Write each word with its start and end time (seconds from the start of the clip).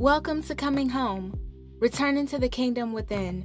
Welcome 0.00 0.42
to 0.44 0.54
Coming 0.54 0.88
Home, 0.88 1.38
returning 1.78 2.26
to 2.28 2.38
the 2.38 2.48
kingdom 2.48 2.94
within, 2.94 3.42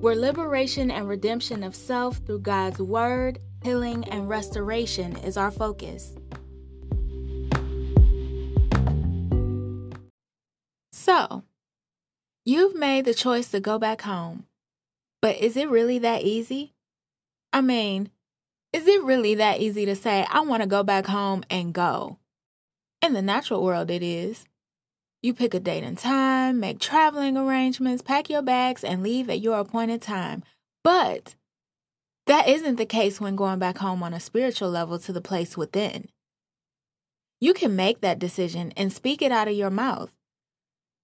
where 0.00 0.14
liberation 0.14 0.92
and 0.92 1.08
redemption 1.08 1.64
of 1.64 1.74
self 1.74 2.18
through 2.18 2.42
God's 2.42 2.78
word, 2.78 3.40
healing, 3.64 4.04
and 4.08 4.28
restoration 4.28 5.16
is 5.16 5.36
our 5.36 5.50
focus. 5.50 6.14
So, 10.92 11.42
you've 12.44 12.76
made 12.76 13.04
the 13.04 13.12
choice 13.12 13.50
to 13.50 13.58
go 13.58 13.80
back 13.80 14.02
home, 14.02 14.46
but 15.20 15.36
is 15.38 15.56
it 15.56 15.68
really 15.68 15.98
that 15.98 16.22
easy? 16.22 16.74
I 17.52 17.60
mean, 17.60 18.10
is 18.72 18.86
it 18.86 19.02
really 19.02 19.34
that 19.34 19.58
easy 19.58 19.84
to 19.86 19.96
say, 19.96 20.24
I 20.30 20.42
want 20.42 20.62
to 20.62 20.68
go 20.68 20.84
back 20.84 21.06
home 21.06 21.42
and 21.50 21.72
go? 21.74 22.18
In 23.02 23.14
the 23.14 23.22
natural 23.22 23.64
world, 23.64 23.90
it 23.90 24.04
is. 24.04 24.44
You 25.20 25.34
pick 25.34 25.52
a 25.52 25.60
date 25.60 25.82
and 25.82 25.98
time, 25.98 26.60
make 26.60 26.78
traveling 26.78 27.36
arrangements, 27.36 28.02
pack 28.02 28.30
your 28.30 28.42
bags, 28.42 28.84
and 28.84 29.02
leave 29.02 29.28
at 29.28 29.40
your 29.40 29.58
appointed 29.58 30.00
time. 30.00 30.44
But 30.84 31.34
that 32.26 32.48
isn't 32.48 32.76
the 32.76 32.86
case 32.86 33.20
when 33.20 33.34
going 33.34 33.58
back 33.58 33.78
home 33.78 34.02
on 34.02 34.14
a 34.14 34.20
spiritual 34.20 34.70
level 34.70 34.98
to 35.00 35.12
the 35.12 35.20
place 35.20 35.56
within. 35.56 36.08
You 37.40 37.52
can 37.52 37.74
make 37.74 38.00
that 38.00 38.18
decision 38.18 38.72
and 38.76 38.92
speak 38.92 39.20
it 39.20 39.32
out 39.32 39.48
of 39.48 39.54
your 39.54 39.70
mouth. 39.70 40.12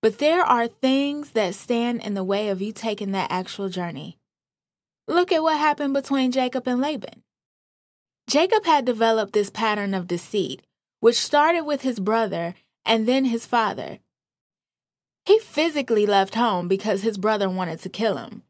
But 0.00 0.18
there 0.18 0.44
are 0.44 0.68
things 0.68 1.30
that 1.30 1.54
stand 1.54 2.02
in 2.02 2.14
the 2.14 2.24
way 2.24 2.50
of 2.50 2.60
you 2.60 2.72
taking 2.72 3.12
that 3.12 3.32
actual 3.32 3.68
journey. 3.68 4.18
Look 5.08 5.32
at 5.32 5.42
what 5.42 5.58
happened 5.58 5.94
between 5.94 6.30
Jacob 6.30 6.68
and 6.68 6.80
Laban. 6.80 7.22
Jacob 8.28 8.64
had 8.64 8.84
developed 8.84 9.32
this 9.32 9.50
pattern 9.50 9.92
of 9.92 10.06
deceit 10.06 10.62
which 11.00 11.20
started 11.20 11.64
with 11.64 11.82
his 11.82 12.00
brother 12.00 12.54
and 12.86 13.06
then 13.06 13.26
his 13.26 13.44
father. 13.44 13.98
He 15.24 15.38
physically 15.38 16.06
left 16.06 16.34
home 16.34 16.68
because 16.68 17.02
his 17.02 17.18
brother 17.18 17.48
wanted 17.48 17.80
to 17.80 17.88
kill 17.88 18.18
him 18.18 18.42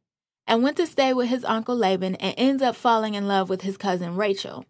and 0.46 0.62
went 0.62 0.76
to 0.78 0.86
stay 0.86 1.12
with 1.12 1.28
his 1.28 1.44
uncle 1.44 1.76
Laban 1.76 2.16
and 2.16 2.34
ends 2.36 2.62
up 2.62 2.76
falling 2.76 3.14
in 3.14 3.28
love 3.28 3.48
with 3.48 3.62
his 3.62 3.76
cousin 3.76 4.16
Rachel. 4.16 4.64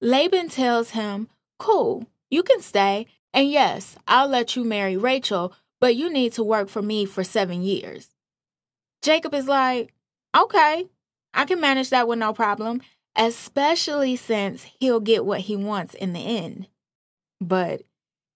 Laban 0.00 0.48
tells 0.48 0.90
him, 0.90 1.28
Cool, 1.58 2.06
you 2.30 2.42
can 2.42 2.60
stay, 2.60 3.06
and 3.32 3.50
yes, 3.50 3.96
I'll 4.08 4.28
let 4.28 4.56
you 4.56 4.64
marry 4.64 4.96
Rachel, 4.96 5.52
but 5.80 5.94
you 5.94 6.10
need 6.10 6.32
to 6.34 6.42
work 6.42 6.68
for 6.68 6.82
me 6.82 7.04
for 7.04 7.22
seven 7.22 7.62
years. 7.62 8.08
Jacob 9.02 9.34
is 9.34 9.46
like, 9.46 9.92
Okay, 10.36 10.88
I 11.32 11.44
can 11.44 11.60
manage 11.60 11.90
that 11.90 12.08
with 12.08 12.18
no 12.18 12.32
problem 12.32 12.80
especially 13.16 14.16
since 14.16 14.66
he'll 14.78 15.00
get 15.00 15.24
what 15.24 15.40
he 15.40 15.56
wants 15.56 15.94
in 15.94 16.12
the 16.12 16.20
end. 16.20 16.68
But 17.40 17.82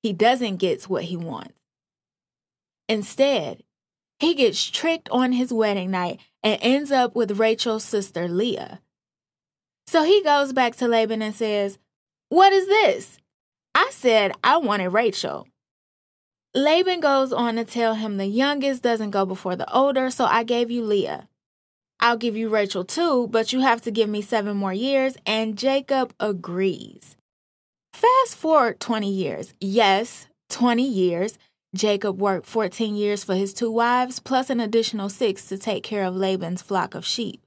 he 0.03 0.13
doesn't 0.13 0.57
get 0.57 0.83
what 0.85 1.05
he 1.05 1.17
wants. 1.17 1.55
Instead, 2.89 3.63
he 4.19 4.35
gets 4.35 4.71
tricked 4.71 5.09
on 5.11 5.33
his 5.33 5.53
wedding 5.53 5.91
night 5.91 6.21
and 6.43 6.59
ends 6.63 6.93
up 6.93 7.15
with 7.15 7.39
Rachel's 7.39 7.85
sister 7.85 8.29
Leah. 8.29 8.81
So 9.87 10.03
he 10.03 10.23
goes 10.23 10.53
back 10.53 10.77
to 10.77 10.89
Laban 10.89 11.23
and 11.23 11.35
says, 11.35 11.79
What 12.29 12.53
is 12.53 12.67
this? 12.67 13.19
I 13.75 13.89
said 13.91 14.33
I 14.43 14.57
wanted 14.59 14.91
Rachel. 14.91 15.47
Laban 16.55 17.01
goes 17.01 17.33
on 17.33 17.57
to 17.57 17.65
tell 17.65 17.95
him 17.95 18.17
the 18.17 18.27
youngest 18.27 18.83
doesn't 18.83 19.11
go 19.11 19.27
before 19.27 19.57
the 19.57 19.73
older, 19.75 20.11
so 20.11 20.25
I 20.25 20.45
gave 20.45 20.71
you 20.71 20.85
Leah. 20.85 21.29
I'll 21.99 22.17
give 22.17 22.37
you 22.37 22.49
Rachel 22.49 22.85
too, 22.85 23.29
but 23.29 23.53
you 23.53 23.61
have 23.61 23.83
to 23.83 23.91
give 23.91 24.09
me 24.09 24.23
seven 24.23 24.57
more 24.57 24.73
years. 24.73 25.17
And 25.27 25.57
Jacob 25.57 26.15
agrees. 26.21 27.17
Fast 27.93 28.37
forward 28.37 28.79
20 28.79 29.11
years. 29.11 29.55
Yes, 29.61 30.27
20 30.51 30.87
years. 30.87 31.39
Jacob 31.75 32.21
worked 32.21 32.47
14 32.47 32.95
years 32.95 33.25
for 33.25 33.35
his 33.35 33.53
two 33.53 33.71
wives, 33.71 34.21
plus 34.21 34.49
an 34.49 34.61
additional 34.61 35.09
six 35.09 35.47
to 35.49 35.59
take 35.59 35.83
care 35.83 36.05
of 36.05 36.15
Laban's 36.15 36.63
flock 36.63 36.95
of 36.95 37.05
sheep. 37.05 37.45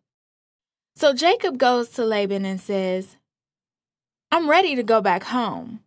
So 0.98 1.14
Jacob 1.14 1.58
goes 1.58 1.90
to 1.92 2.04
Laban 2.04 2.44
and 2.44 2.60
says, 2.60 3.16
I'm 4.30 4.50
ready 4.50 4.76
to 4.76 4.84
go 4.84 5.00
back 5.00 5.24
home. 5.24 5.80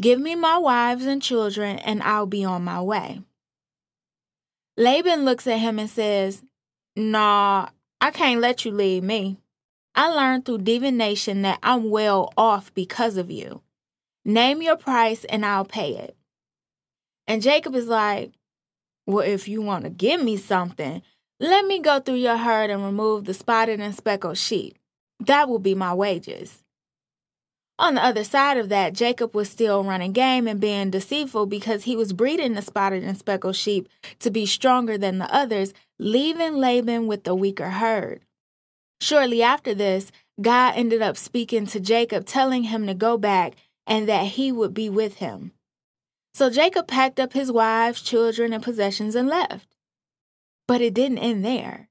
Give 0.00 0.18
me 0.18 0.34
my 0.34 0.58
wives 0.58 1.06
and 1.06 1.22
children, 1.22 1.78
and 1.78 2.02
I'll 2.02 2.26
be 2.26 2.44
on 2.44 2.64
my 2.64 2.82
way. 2.82 3.20
Laban 4.76 5.24
looks 5.24 5.46
at 5.46 5.60
him 5.60 5.78
and 5.78 5.88
says, 5.88 6.42
Nah, 6.96 7.68
I 8.00 8.10
can't 8.10 8.40
let 8.40 8.64
you 8.64 8.72
leave 8.72 9.04
me. 9.04 9.38
I 9.94 10.08
learned 10.08 10.46
through 10.46 10.58
divination 10.58 11.42
that 11.42 11.60
I'm 11.62 11.90
well 11.90 12.32
off 12.36 12.74
because 12.74 13.16
of 13.16 13.30
you. 13.30 13.62
Name 14.24 14.62
your 14.62 14.76
price 14.76 15.24
and 15.24 15.44
I'll 15.46 15.64
pay 15.64 15.94
it. 15.96 16.16
And 17.26 17.42
Jacob 17.42 17.74
is 17.74 17.86
like, 17.86 18.32
Well, 19.06 19.26
if 19.26 19.48
you 19.48 19.62
want 19.62 19.84
to 19.84 19.90
give 19.90 20.22
me 20.22 20.36
something, 20.36 21.02
let 21.40 21.66
me 21.66 21.80
go 21.80 22.00
through 22.00 22.16
your 22.16 22.36
herd 22.36 22.70
and 22.70 22.84
remove 22.84 23.24
the 23.24 23.34
spotted 23.34 23.80
and 23.80 23.94
speckled 23.94 24.38
sheep. 24.38 24.78
That 25.20 25.48
will 25.48 25.58
be 25.58 25.74
my 25.74 25.94
wages. 25.94 26.62
On 27.78 27.94
the 27.94 28.04
other 28.04 28.22
side 28.22 28.58
of 28.58 28.68
that, 28.68 28.92
Jacob 28.92 29.34
was 29.34 29.50
still 29.50 29.82
running 29.82 30.12
game 30.12 30.46
and 30.46 30.60
being 30.60 30.90
deceitful 30.90 31.46
because 31.46 31.82
he 31.84 31.96
was 31.96 32.12
breeding 32.12 32.54
the 32.54 32.62
spotted 32.62 33.02
and 33.02 33.18
speckled 33.18 33.56
sheep 33.56 33.88
to 34.20 34.30
be 34.30 34.46
stronger 34.46 34.96
than 34.96 35.18
the 35.18 35.34
others, 35.34 35.74
leaving 35.98 36.54
Laban 36.54 37.08
with 37.08 37.24
the 37.24 37.34
weaker 37.34 37.70
herd. 37.70 38.20
Shortly 39.00 39.42
after 39.42 39.74
this, 39.74 40.12
God 40.40 40.74
ended 40.76 41.02
up 41.02 41.16
speaking 41.16 41.66
to 41.66 41.80
Jacob, 41.80 42.24
telling 42.24 42.64
him 42.64 42.86
to 42.86 42.94
go 42.94 43.18
back 43.18 43.54
and 43.84 44.08
that 44.08 44.26
he 44.26 44.52
would 44.52 44.74
be 44.74 44.88
with 44.88 45.16
him. 45.16 45.50
So 46.34 46.48
Jacob 46.48 46.88
packed 46.88 47.20
up 47.20 47.34
his 47.34 47.52
wives, 47.52 48.00
children, 48.00 48.52
and 48.52 48.62
possessions 48.62 49.14
and 49.14 49.28
left. 49.28 49.76
But 50.66 50.80
it 50.80 50.94
didn't 50.94 51.18
end 51.18 51.44
there. 51.44 51.88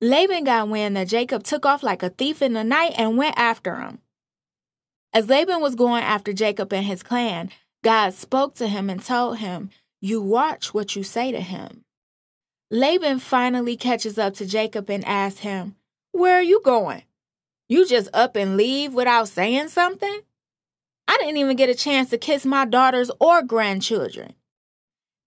Laban 0.00 0.44
got 0.44 0.68
wind 0.68 0.96
that 0.96 1.08
Jacob 1.08 1.44
took 1.44 1.66
off 1.66 1.82
like 1.82 2.02
a 2.02 2.08
thief 2.08 2.42
in 2.42 2.54
the 2.54 2.64
night 2.64 2.94
and 2.96 3.16
went 3.16 3.38
after 3.38 3.76
him. 3.76 3.98
As 5.12 5.28
Laban 5.28 5.60
was 5.60 5.74
going 5.74 6.02
after 6.02 6.32
Jacob 6.32 6.72
and 6.72 6.86
his 6.86 7.02
clan, 7.02 7.50
God 7.84 8.14
spoke 8.14 8.54
to 8.56 8.68
him 8.68 8.88
and 8.88 9.04
told 9.04 9.38
him, 9.38 9.70
You 10.00 10.20
watch 10.20 10.72
what 10.72 10.96
you 10.96 11.02
say 11.02 11.32
to 11.32 11.40
him. 11.40 11.84
Laban 12.70 13.18
finally 13.18 13.76
catches 13.76 14.18
up 14.18 14.34
to 14.34 14.46
Jacob 14.46 14.88
and 14.88 15.04
asks 15.04 15.40
him, 15.40 15.76
Where 16.12 16.36
are 16.36 16.42
you 16.42 16.60
going? 16.64 17.02
You 17.68 17.86
just 17.86 18.08
up 18.12 18.36
and 18.36 18.56
leave 18.56 18.94
without 18.94 19.28
saying 19.28 19.68
something? 19.68 20.20
I 21.10 21.16
didn't 21.18 21.38
even 21.38 21.56
get 21.56 21.68
a 21.68 21.74
chance 21.74 22.10
to 22.10 22.18
kiss 22.18 22.46
my 22.46 22.64
daughters 22.64 23.10
or 23.18 23.42
grandchildren. 23.42 24.34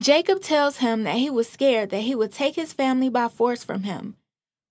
Jacob 0.01 0.41
tells 0.41 0.77
him 0.77 1.03
that 1.03 1.17
he 1.17 1.29
was 1.29 1.49
scared 1.49 1.89
that 1.89 2.03
he 2.03 2.15
would 2.15 2.31
take 2.31 2.55
his 2.55 2.71
family 2.71 3.09
by 3.09 3.27
force 3.27 3.65
from 3.65 3.83
him, 3.83 4.15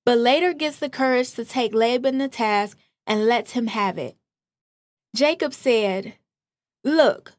but 0.06 0.17
later 0.17 0.55
gets 0.55 0.78
the 0.78 0.89
courage 0.89 1.33
to 1.33 1.45
take 1.45 1.75
Laban 1.75 2.19
to 2.19 2.28
task 2.28 2.78
and 3.06 3.27
lets 3.27 3.50
him 3.50 3.67
have 3.67 3.99
it. 3.99 4.17
Jacob 5.15 5.53
said, 5.53 6.15
Look, 6.83 7.34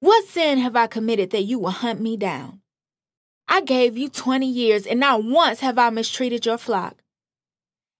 what 0.00 0.26
sin 0.26 0.58
have 0.58 0.74
I 0.74 0.88
committed 0.88 1.30
that 1.30 1.44
you 1.44 1.60
will 1.60 1.70
hunt 1.70 2.00
me 2.00 2.16
down? 2.16 2.60
I 3.46 3.60
gave 3.60 3.96
you 3.96 4.08
20 4.08 4.48
years, 4.48 4.84
and 4.84 4.98
not 4.98 5.22
once 5.22 5.60
have 5.60 5.78
I 5.78 5.90
mistreated 5.90 6.44
your 6.44 6.58
flock. 6.58 6.96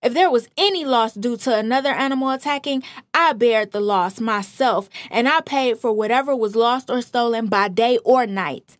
If 0.02 0.14
there 0.14 0.30
was 0.30 0.48
any 0.56 0.84
loss 0.84 1.14
due 1.14 1.36
to 1.38 1.56
another 1.56 1.90
animal 1.90 2.30
attacking, 2.30 2.82
I 3.12 3.32
bared 3.32 3.72
the 3.72 3.80
loss 3.80 4.20
myself, 4.20 4.88
and 5.10 5.28
I 5.28 5.40
paid 5.40 5.78
for 5.78 5.92
whatever 5.92 6.36
was 6.36 6.54
lost 6.54 6.90
or 6.90 7.02
stolen 7.02 7.46
by 7.46 7.68
day 7.68 7.98
or 8.04 8.26
night. 8.26 8.78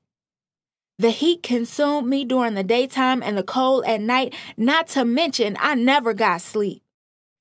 The 0.99 1.11
heat 1.11 1.43
consumed 1.43 2.09
me 2.09 2.25
during 2.25 2.55
the 2.55 2.63
daytime 2.63 3.23
and 3.23 3.37
the 3.37 3.43
cold 3.43 3.85
at 3.87 4.01
night, 4.01 4.35
not 4.57 4.89
to 4.89 5.05
mention 5.05 5.57
I 5.61 5.75
never 5.75 6.15
got 6.15 6.41
sleep. 6.41 6.83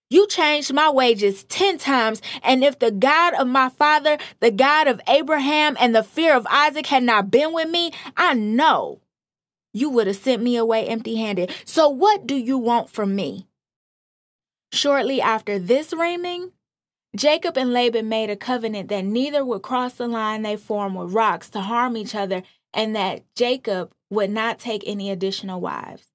You 0.10 0.28
changed 0.28 0.74
my 0.74 0.90
wages 0.90 1.44
10 1.46 1.78
times. 1.78 2.22
And 2.44 2.64
if 2.64 2.80
the 2.80 2.92
God 2.92 3.34
of 3.34 3.48
my 3.48 3.70
father, 3.70 4.18
the 4.40 4.52
God 4.52 4.88
of 4.88 5.02
Abraham, 5.08 5.76
and 5.80 5.96
the 5.96 6.04
fear 6.04 6.36
of 6.36 6.46
Isaac 6.50 6.88
had 6.88 7.04
not 7.04 7.32
been 7.32 7.54
with 7.54 7.70
me, 7.70 7.92
I 8.16 8.34
know 8.34 9.02
you 9.74 9.90
would 9.90 10.08
have 10.08 10.16
sent 10.16 10.44
me 10.44 10.58
away 10.58 10.88
empty 10.88 11.16
handed. 11.16 11.52
So 11.66 11.90
what 11.90 12.28
do 12.28 12.36
you 12.36 12.58
want 12.58 12.90
from 12.90 13.16
me? 13.16 13.48
Shortly 14.76 15.22
after 15.22 15.58
this 15.58 15.94
reaming, 15.94 16.52
Jacob 17.16 17.58
and 17.58 17.72
Laban 17.72 18.10
made 18.10 18.30
a 18.30 18.36
covenant 18.36 18.90
that 18.90 19.06
neither 19.06 19.46
would 19.46 19.62
cross 19.62 19.94
the 19.94 20.06
line 20.06 20.42
they 20.42 20.58
formed 20.58 20.98
with 20.98 21.14
rocks 21.14 21.50
to 21.52 21.62
harm 21.62 21.96
each 21.96 22.14
other 22.14 22.44
and 22.74 22.94
that 22.94 23.24
Jacob 23.38 23.94
would 24.10 24.30
not 24.30 24.60
take 24.60 24.84
any 24.86 25.10
additional 25.10 25.62
wives. 25.62 26.08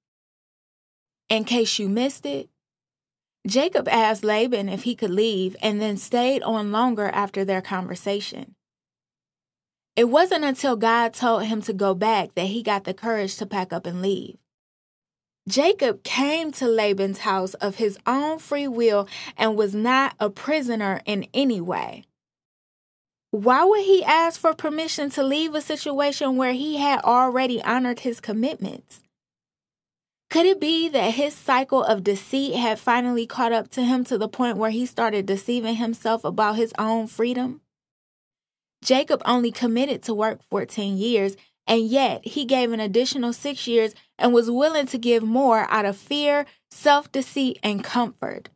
In 1.27 1.43
case 1.43 1.79
you 1.79 1.89
missed 1.89 2.23
it, 2.23 2.49
Jacob 3.47 3.87
asked 3.87 4.23
Laban 4.23 4.69
if 4.69 4.83
he 4.83 4.93
could 4.93 5.09
leave 5.09 5.55
and 5.59 5.81
then 5.81 5.97
stayed 5.97 6.43
on 6.43 6.71
longer 6.71 7.07
after 7.07 7.43
their 7.43 7.63
conversation. 7.63 8.53
It 9.95 10.03
wasn't 10.03 10.45
until 10.45 10.75
God 10.75 11.15
told 11.15 11.45
him 11.45 11.63
to 11.63 11.73
go 11.73 11.95
back 11.95 12.35
that 12.35 12.45
he 12.45 12.61
got 12.61 12.83
the 12.83 12.93
courage 12.93 13.37
to 13.37 13.47
pack 13.47 13.73
up 13.73 13.87
and 13.87 14.03
leave. 14.03 14.37
Jacob 15.47 16.03
came 16.03 16.51
to 16.51 16.67
Laban's 16.67 17.19
house 17.19 17.55
of 17.55 17.75
his 17.75 17.97
own 18.05 18.37
free 18.37 18.67
will 18.67 19.07
and 19.37 19.55
was 19.55 19.73
not 19.73 20.13
a 20.19 20.29
prisoner 20.29 21.01
in 21.05 21.27
any 21.33 21.59
way. 21.59 22.03
why 23.31 23.63
would 23.63 23.81
he 23.85 24.03
ask 24.03 24.39
for 24.39 24.53
permission 24.53 25.09
to 25.09 25.23
leave 25.23 25.55
a 25.55 25.61
situation 25.61 26.35
where 26.35 26.51
he 26.53 26.77
had 26.77 26.99
already 27.01 27.61
honored 27.63 28.01
his 28.01 28.19
commitments? 28.19 29.01
Could 30.29 30.45
it 30.45 30.61
be 30.61 30.89
that 30.89 31.15
his 31.15 31.33
cycle 31.33 31.83
of 31.83 32.03
deceit 32.03 32.55
had 32.55 32.79
finally 32.79 33.25
caught 33.25 33.51
up 33.51 33.69
to 33.71 33.83
him 33.83 34.03
to 34.05 34.17
the 34.17 34.29
point 34.29 34.57
where 34.57 34.69
he 34.69 34.85
started 34.85 35.25
deceiving 35.25 35.75
himself 35.75 36.23
about 36.23 36.55
his 36.55 36.73
own 36.77 37.07
freedom? 37.07 37.61
Jacob 38.83 39.21
only 39.25 39.51
committed 39.51 40.03
to 40.03 40.13
work 40.13 40.41
14 40.43 40.97
years, 40.97 41.35
and 41.67 41.87
yet 41.87 42.25
he 42.25 42.45
gave 42.45 42.71
an 42.71 42.79
additional 42.79 43.33
six 43.33 43.67
years 43.67 43.93
and 44.21 44.31
was 44.31 44.49
willing 44.49 44.85
to 44.85 44.97
give 44.97 45.23
more 45.23 45.67
out 45.69 45.83
of 45.83 45.97
fear, 45.97 46.45
self 46.69 47.11
deceit, 47.11 47.59
and 47.63 47.83
comfort. 47.83 48.49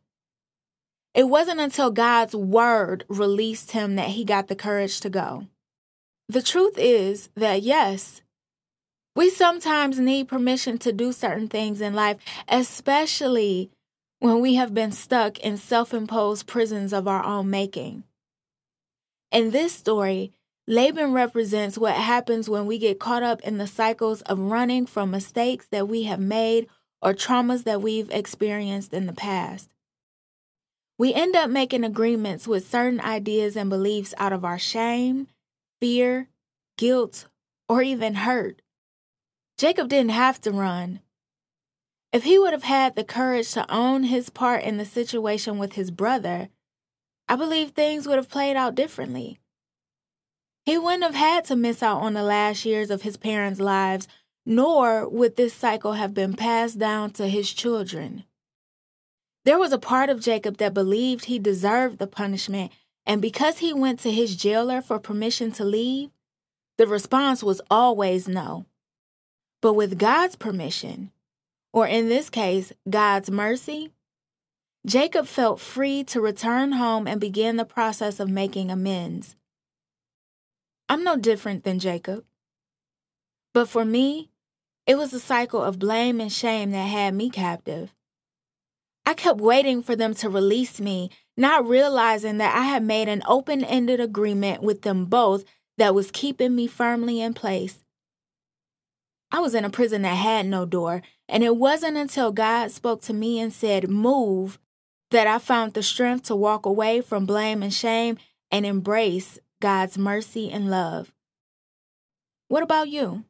It 1.12 1.28
wasn't 1.28 1.60
until 1.60 1.90
God's 1.90 2.34
word 2.34 3.04
released 3.08 3.72
him 3.72 3.96
that 3.96 4.10
he 4.10 4.24
got 4.24 4.48
the 4.48 4.54
courage 4.54 5.00
to 5.00 5.10
go. 5.10 5.46
The 6.28 6.42
truth 6.42 6.74
is 6.76 7.30
that, 7.34 7.62
yes, 7.62 8.22
we 9.14 9.30
sometimes 9.30 9.98
need 9.98 10.28
permission 10.28 10.78
to 10.78 10.92
do 10.92 11.12
certain 11.12 11.48
things 11.48 11.80
in 11.80 11.94
life, 11.94 12.18
especially 12.48 13.70
when 14.20 14.40
we 14.40 14.54
have 14.54 14.72
been 14.72 14.92
stuck 14.92 15.38
in 15.40 15.56
self 15.56 15.92
imposed 15.92 16.46
prisons 16.46 16.92
of 16.92 17.08
our 17.08 17.24
own 17.24 17.50
making. 17.50 18.04
In 19.32 19.50
this 19.50 19.72
story, 19.72 20.32
Laban 20.68 21.12
represents 21.12 21.78
what 21.78 21.94
happens 21.94 22.48
when 22.48 22.66
we 22.66 22.78
get 22.78 22.98
caught 22.98 23.22
up 23.22 23.40
in 23.42 23.58
the 23.58 23.68
cycles 23.68 24.22
of 24.22 24.38
running 24.38 24.84
from 24.84 25.12
mistakes 25.12 25.66
that 25.70 25.86
we 25.86 26.04
have 26.04 26.18
made 26.18 26.66
or 27.00 27.14
traumas 27.14 27.62
that 27.64 27.80
we've 27.80 28.10
experienced 28.10 28.92
in 28.92 29.06
the 29.06 29.12
past. 29.12 29.70
We 30.98 31.14
end 31.14 31.36
up 31.36 31.50
making 31.50 31.84
agreements 31.84 32.48
with 32.48 32.68
certain 32.68 33.00
ideas 33.00 33.56
and 33.56 33.70
beliefs 33.70 34.12
out 34.18 34.32
of 34.32 34.44
our 34.44 34.58
shame, 34.58 35.28
fear, 35.80 36.28
guilt, 36.76 37.28
or 37.68 37.82
even 37.82 38.14
hurt. 38.14 38.60
Jacob 39.58 39.88
didn't 39.88 40.10
have 40.10 40.40
to 40.40 40.50
run. 40.50 41.00
If 42.12 42.24
he 42.24 42.38
would 42.38 42.52
have 42.52 42.64
had 42.64 42.96
the 42.96 43.04
courage 43.04 43.52
to 43.52 43.70
own 43.72 44.04
his 44.04 44.30
part 44.30 44.64
in 44.64 44.78
the 44.78 44.84
situation 44.84 45.58
with 45.58 45.74
his 45.74 45.90
brother, 45.92 46.48
I 47.28 47.36
believe 47.36 47.70
things 47.70 48.08
would 48.08 48.16
have 48.16 48.28
played 48.28 48.56
out 48.56 48.74
differently. 48.74 49.38
He 50.66 50.76
wouldn't 50.76 51.04
have 51.04 51.14
had 51.14 51.44
to 51.44 51.56
miss 51.56 51.80
out 51.80 52.02
on 52.02 52.14
the 52.14 52.24
last 52.24 52.64
years 52.64 52.90
of 52.90 53.02
his 53.02 53.16
parents' 53.16 53.60
lives, 53.60 54.08
nor 54.44 55.08
would 55.08 55.36
this 55.36 55.54
cycle 55.54 55.92
have 55.92 56.12
been 56.12 56.34
passed 56.34 56.76
down 56.76 57.12
to 57.12 57.28
his 57.28 57.52
children. 57.52 58.24
There 59.44 59.60
was 59.60 59.72
a 59.72 59.78
part 59.78 60.10
of 60.10 60.20
Jacob 60.20 60.56
that 60.56 60.74
believed 60.74 61.26
he 61.26 61.38
deserved 61.38 61.98
the 61.98 62.08
punishment, 62.08 62.72
and 63.06 63.22
because 63.22 63.58
he 63.58 63.72
went 63.72 64.00
to 64.00 64.10
his 64.10 64.34
jailer 64.34 64.82
for 64.82 64.98
permission 64.98 65.52
to 65.52 65.64
leave, 65.64 66.10
the 66.78 66.88
response 66.88 67.44
was 67.44 67.60
always 67.70 68.26
no. 68.26 68.66
But 69.62 69.74
with 69.74 70.00
God's 70.00 70.34
permission, 70.34 71.12
or 71.72 71.86
in 71.86 72.08
this 72.08 72.28
case, 72.28 72.72
God's 72.90 73.30
mercy, 73.30 73.92
Jacob 74.84 75.28
felt 75.28 75.60
free 75.60 76.02
to 76.04 76.20
return 76.20 76.72
home 76.72 77.06
and 77.06 77.20
begin 77.20 77.54
the 77.54 77.64
process 77.64 78.18
of 78.18 78.28
making 78.28 78.72
amends. 78.72 79.36
I'm 80.88 81.02
no 81.02 81.16
different 81.16 81.64
than 81.64 81.78
Jacob. 81.78 82.24
But 83.52 83.68
for 83.68 83.84
me, 83.84 84.30
it 84.86 84.96
was 84.96 85.12
a 85.12 85.20
cycle 85.20 85.62
of 85.62 85.78
blame 85.78 86.20
and 86.20 86.32
shame 86.32 86.70
that 86.70 86.84
had 86.84 87.14
me 87.14 87.30
captive. 87.30 87.92
I 89.04 89.14
kept 89.14 89.40
waiting 89.40 89.82
for 89.82 89.96
them 89.96 90.14
to 90.16 90.28
release 90.28 90.80
me, 90.80 91.10
not 91.36 91.66
realizing 91.66 92.38
that 92.38 92.56
I 92.56 92.62
had 92.62 92.82
made 92.82 93.08
an 93.08 93.22
open 93.26 93.64
ended 93.64 94.00
agreement 94.00 94.62
with 94.62 94.82
them 94.82 95.06
both 95.06 95.44
that 95.78 95.94
was 95.94 96.10
keeping 96.10 96.54
me 96.54 96.66
firmly 96.66 97.20
in 97.20 97.34
place. 97.34 97.84
I 99.30 99.40
was 99.40 99.54
in 99.54 99.64
a 99.64 99.70
prison 99.70 100.02
that 100.02 100.14
had 100.14 100.46
no 100.46 100.66
door, 100.66 101.02
and 101.28 101.42
it 101.42 101.56
wasn't 101.56 101.96
until 101.96 102.32
God 102.32 102.70
spoke 102.70 103.02
to 103.02 103.12
me 103.12 103.40
and 103.40 103.52
said, 103.52 103.90
Move, 103.90 104.58
that 105.10 105.26
I 105.26 105.38
found 105.38 105.74
the 105.74 105.82
strength 105.82 106.24
to 106.24 106.36
walk 106.36 106.66
away 106.66 107.00
from 107.00 107.26
blame 107.26 107.62
and 107.62 107.74
shame 107.74 108.18
and 108.50 108.64
embrace 108.64 109.38
God's 109.60 109.96
mercy 109.96 110.50
and 110.50 110.70
love. 110.70 111.12
What 112.48 112.62
about 112.62 112.88
you? 112.88 113.24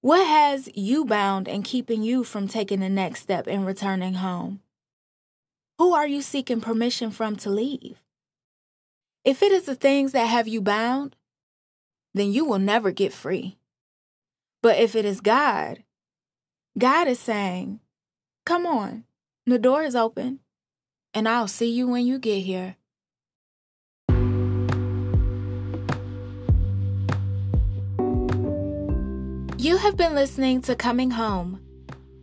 What 0.00 0.26
has 0.26 0.68
you 0.74 1.04
bound 1.04 1.48
and 1.48 1.64
keeping 1.64 2.02
you 2.02 2.24
from 2.24 2.48
taking 2.48 2.80
the 2.80 2.88
next 2.88 3.20
step 3.20 3.46
in 3.46 3.64
returning 3.64 4.14
home? 4.14 4.60
Who 5.78 5.92
are 5.92 6.06
you 6.06 6.22
seeking 6.22 6.60
permission 6.60 7.10
from 7.10 7.36
to 7.36 7.50
leave? 7.50 8.00
If 9.24 9.42
it 9.42 9.52
is 9.52 9.64
the 9.64 9.74
things 9.74 10.12
that 10.12 10.26
have 10.26 10.48
you 10.48 10.60
bound, 10.60 11.16
then 12.14 12.32
you 12.32 12.44
will 12.44 12.58
never 12.58 12.90
get 12.90 13.12
free. 13.12 13.58
But 14.62 14.78
if 14.78 14.94
it 14.94 15.04
is 15.04 15.20
God, 15.20 15.82
God 16.78 17.08
is 17.08 17.18
saying, 17.18 17.80
Come 18.44 18.66
on, 18.66 19.04
the 19.46 19.58
door 19.58 19.82
is 19.82 19.94
open, 19.94 20.40
and 21.14 21.28
I'll 21.28 21.48
see 21.48 21.70
you 21.70 21.88
when 21.88 22.06
you 22.06 22.18
get 22.18 22.40
here. 22.40 22.76
You 29.62 29.76
have 29.76 29.96
been 29.96 30.16
listening 30.16 30.60
to 30.62 30.74
Coming 30.74 31.12
Home, 31.12 31.60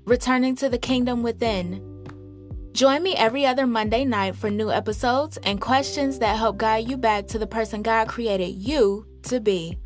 Returning 0.03 0.57
to 0.57 0.68
the 0.68 0.77
Kingdom 0.77 1.24
Within. 1.24 1.81
Join 2.74 3.01
me 3.01 3.15
every 3.15 3.45
other 3.45 3.65
Monday 3.65 4.03
night 4.03 4.36
for 4.36 4.50
new 4.50 4.69
episodes 4.69 5.38
and 5.38 5.62
questions 5.62 6.19
that 6.19 6.38
help 6.38 6.57
guide 6.57 6.89
you 6.89 6.97
back 6.97 7.27
to 7.27 7.39
the 7.39 7.47
person 7.47 7.81
God 7.81 8.09
created 8.09 8.56
you 8.56 9.07
to 9.24 9.39
be. 9.39 9.77